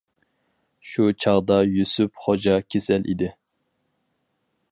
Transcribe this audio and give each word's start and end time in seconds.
شۇ 0.91 1.03
چاغدا 1.25 1.57
يۈسۈپ 1.73 2.23
خوجا 2.25 2.57
كېسەل 2.75 3.07
ئىدى. 3.13 3.31